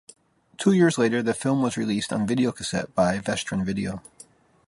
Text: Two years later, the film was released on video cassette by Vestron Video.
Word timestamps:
Two 0.57 0.71
years 0.71 0.97
later, 0.97 1.21
the 1.21 1.31
film 1.35 1.61
was 1.61 1.77
released 1.77 2.11
on 2.11 2.25
video 2.25 2.51
cassette 2.51 2.95
by 2.95 3.19
Vestron 3.19 3.63
Video. 3.63 4.01